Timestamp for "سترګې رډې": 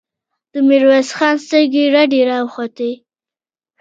1.45-2.21